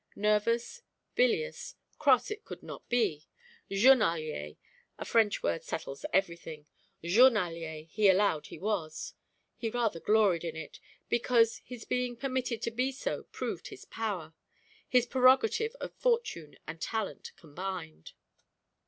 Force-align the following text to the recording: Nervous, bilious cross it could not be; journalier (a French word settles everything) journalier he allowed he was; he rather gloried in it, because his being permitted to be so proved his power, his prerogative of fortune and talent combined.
Nervous, 0.15 0.81
bilious 1.13 1.75
cross 1.99 2.31
it 2.31 2.43
could 2.43 2.63
not 2.63 2.89
be; 2.89 3.27
journalier 3.69 4.57
(a 4.97 5.05
French 5.05 5.43
word 5.43 5.63
settles 5.63 6.05
everything) 6.11 6.65
journalier 7.03 7.85
he 7.87 8.09
allowed 8.09 8.47
he 8.47 8.57
was; 8.57 9.13
he 9.57 9.69
rather 9.69 9.99
gloried 9.99 10.43
in 10.43 10.55
it, 10.55 10.79
because 11.07 11.57
his 11.57 11.85
being 11.85 12.15
permitted 12.17 12.63
to 12.63 12.71
be 12.71 12.91
so 12.91 13.25
proved 13.25 13.67
his 13.67 13.85
power, 13.85 14.33
his 14.89 15.05
prerogative 15.05 15.75
of 15.79 15.93
fortune 15.93 16.57
and 16.67 16.81
talent 16.81 17.31
combined. 17.35 18.13